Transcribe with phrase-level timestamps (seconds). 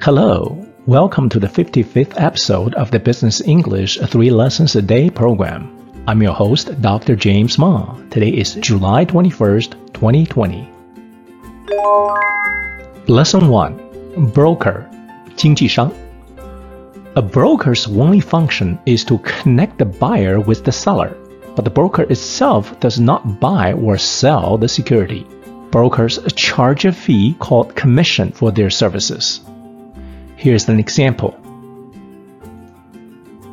[0.00, 5.92] Hello, welcome to the 55th episode of the Business English 3 Lessons a Day program.
[6.06, 7.16] I'm your host, Dr.
[7.16, 7.94] James Ma.
[8.10, 10.68] Today is July 21st, 2020.
[13.08, 14.86] Lesson 1 Broker
[15.34, 15.90] 经纪商
[17.14, 21.16] A broker's only function is to connect the buyer with the seller,
[21.56, 25.26] but the broker itself does not buy or sell the security.
[25.70, 29.40] Brokers charge a fee called commission for their services.
[30.40, 31.34] Here's an example.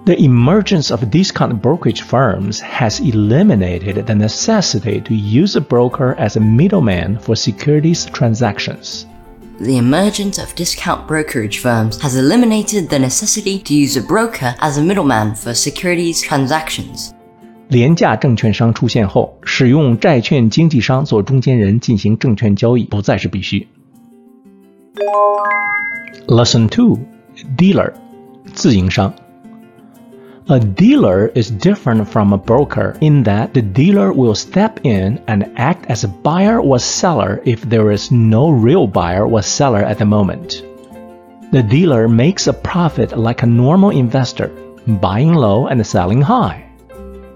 [0.05, 6.35] The emergence of discount brokerage firms has eliminated the necessity to use a broker as
[6.35, 9.05] a middleman for securities transactions.
[9.61, 14.77] The emergence of discount brokerage firms has eliminated the necessity to use a broker as
[14.77, 17.11] a middleman for securities transactions.
[17.69, 23.65] 廉价证券商出现后，使用债券经纪商做中间人进行证券交易不再是必须。
[26.27, 26.97] Lesson 2
[27.55, 27.93] Dealer
[28.53, 29.13] 自营商
[30.47, 35.51] A dealer is different from a broker in that the dealer will step in and
[35.55, 39.97] act as a buyer or seller if there is no real buyer or seller at
[39.97, 40.61] the moment.
[41.51, 44.49] The dealer makes a profit like a normal investor,
[44.85, 46.65] buying low and selling high.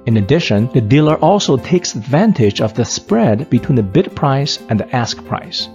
[0.06, 4.80] In addition, the dealer also takes advantage of the spread between the bid price and
[4.80, 5.70] the ask price.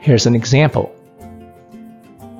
[0.00, 0.94] Here's an example.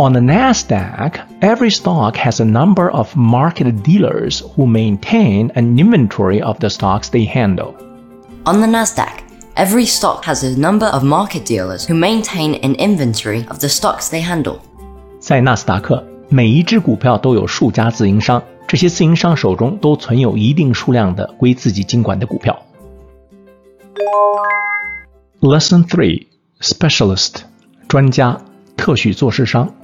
[0.03, 6.41] On the Nasdaq, every stock has a number of market dealers who maintain an inventory
[6.41, 7.75] of the stocks they handle.
[8.45, 9.25] On the Nasdaq,
[9.57, 14.09] every stock has a number of market dealers who maintain an inventory of the stocks
[14.09, 14.59] they handle.
[15.19, 22.57] 在纳斯达克，每一只股票都有数家自营商，这些自营商手中都存有一定数量的归自己经管的股票。
[25.41, 26.29] Lesson Three:
[26.61, 27.41] Specialist，
[27.89, 28.41] 专家、
[28.77, 29.75] 特许做市商。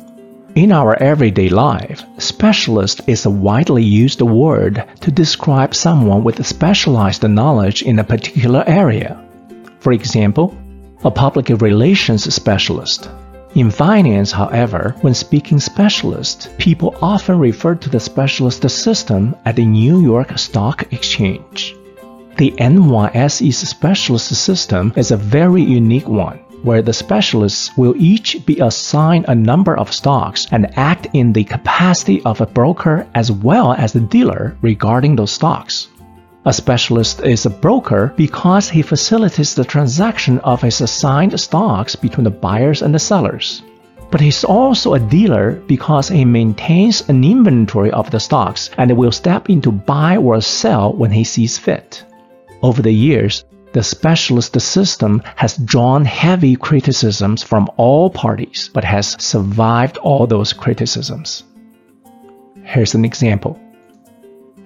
[0.59, 7.23] In our everyday life, specialist is a widely used word to describe someone with specialized
[7.23, 9.17] knowledge in a particular area.
[9.79, 10.53] For example,
[11.05, 13.09] a public relations specialist.
[13.55, 19.65] In finance, however, when speaking specialist, people often refer to the specialist system at the
[19.65, 21.73] New York Stock Exchange.
[22.35, 28.59] The NYSE's specialist system is a very unique one where the specialists will each be
[28.59, 33.73] assigned a number of stocks and act in the capacity of a broker as well
[33.73, 35.87] as a dealer regarding those stocks.
[36.45, 42.23] A specialist is a broker because he facilitates the transaction of his assigned stocks between
[42.23, 43.61] the buyers and the sellers.
[44.09, 49.11] But he's also a dealer because he maintains an inventory of the stocks and will
[49.11, 52.03] step in to buy or sell when he sees fit.
[52.63, 59.15] Over the years, the specialist system has drawn heavy criticisms from all parties, but has
[59.23, 61.43] survived all those criticisms.
[62.63, 63.59] Here's an example.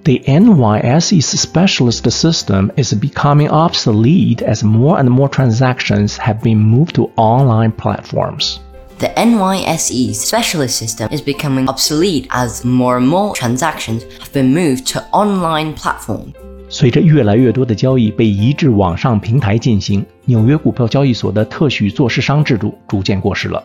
[0.05, 6.95] The NYSE's specialist system is becoming obsolete as more and more transactions have been moved
[6.95, 8.59] to online platforms.
[8.99, 14.87] The NYSE specialist system is becoming obsolete as more and more transactions have been moved
[14.87, 16.35] to online platforms.
[16.72, 23.64] 随着越来越多的交易被移至网上平台进行，纽约股票交易所的特许做市商制度逐渐过时了。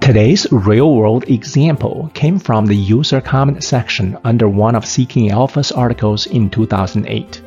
[0.00, 6.28] Today's real-world example came from the user comment section under one of Seeking Alpha's articles
[6.32, 7.42] in 2008.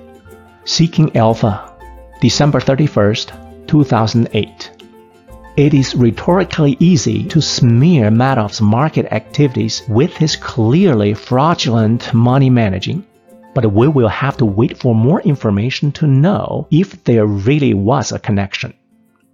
[0.66, 1.62] Seeking Alpha,
[2.22, 3.28] December 31st,
[3.66, 4.46] 2008.
[5.57, 13.05] It is rhetorically easy to smear Madoff's market activities with his clearly fraudulent money managing.
[13.55, 18.11] But we will have to wait for more information to know if there really was
[18.11, 18.75] a connection.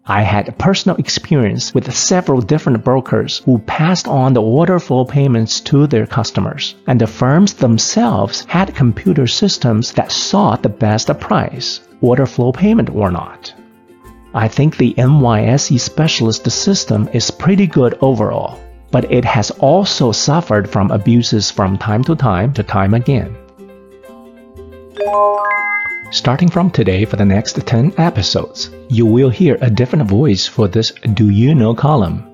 [0.05, 5.59] I had personal experience with several different brokers who passed on the order flow payments
[5.61, 11.81] to their customers, and the firms themselves had computer systems that sought the best price,
[12.03, 13.55] order flow payment or not.
[14.33, 18.60] I think the NYSE specialist system is pretty good overall,
[18.93, 23.37] but it has also suffered from abuses from time to time to time again.
[26.13, 30.69] Starting from today for the next 10 episodes, you will hear a different voice for
[30.69, 32.25] this Do You Know column.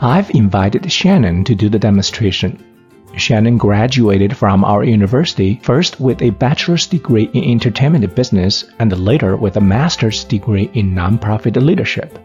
[0.00, 2.73] I've invited Shannon to do the demonstration.
[3.16, 9.36] Shannon graduated from our university first with a bachelor's degree in entertainment business and later
[9.36, 12.18] with a master's degree in nonprofit leadership.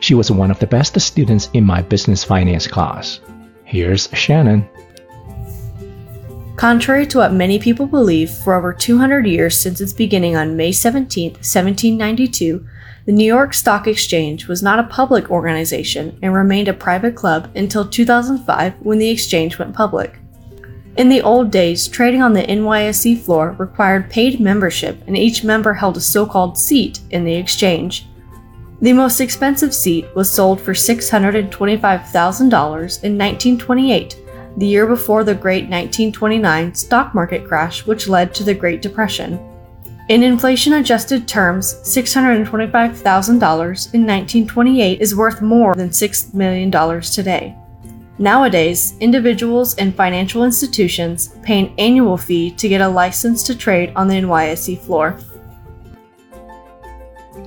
[0.00, 3.20] She was one of the best students in my business finance class.
[3.64, 4.68] Here's Shannon.
[6.56, 10.72] Contrary to what many people believe, for over 200 years since its beginning on May
[10.72, 12.66] 17, 1792,
[13.04, 17.50] the New York Stock Exchange was not a public organization and remained a private club
[17.56, 20.18] until 2005 when the exchange went public.
[20.96, 25.72] In the old days, trading on the NYSE floor required paid membership, and each member
[25.72, 28.06] held a so called seat in the exchange.
[28.82, 34.16] The most expensive seat was sold for $625,000 in 1928,
[34.58, 39.40] the year before the great 1929 stock market crash, which led to the Great Depression.
[40.10, 47.56] In inflation adjusted terms, $625,000 in 1928 is worth more than $6 million today.
[48.18, 53.92] Nowadays, individuals and financial institutions pay an annual fee to get a license to trade
[53.96, 55.18] on the NYSE floor.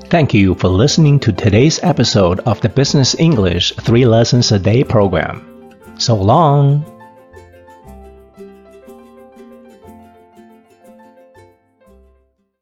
[0.09, 4.83] Thank you for listening to today's episode of the Business English 3 Lessons a Day
[4.83, 5.43] program.
[5.97, 6.94] So long!